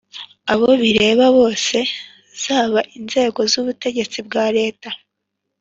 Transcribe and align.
abo 0.51 0.69
bireba 0.81 1.25
bose 1.37 1.77
zaba 2.43 2.79
inzego 2.97 3.39
z 3.51 3.53
ubutegetsi 3.61 4.17
bwa 4.27 4.45
leta 4.57 4.89